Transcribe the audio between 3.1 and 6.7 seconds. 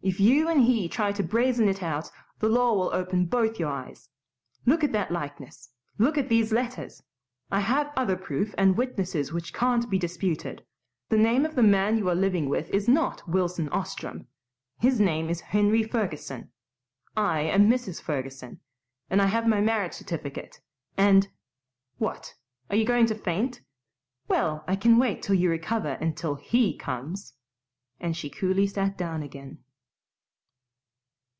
both your eyes. Look at that likeness, look at these